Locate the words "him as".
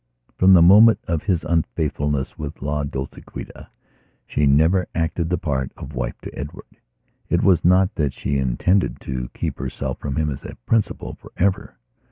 10.15-10.43